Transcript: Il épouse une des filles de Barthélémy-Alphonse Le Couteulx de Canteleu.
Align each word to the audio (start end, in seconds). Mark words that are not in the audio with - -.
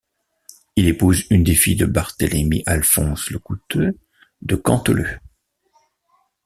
Il 0.77 0.87
épouse 0.87 1.25
une 1.29 1.43
des 1.43 1.53
filles 1.53 1.75
de 1.75 1.85
Barthélémy-Alphonse 1.85 3.29
Le 3.29 3.37
Couteulx 3.37 3.93
de 4.41 4.55
Canteleu. 4.55 5.19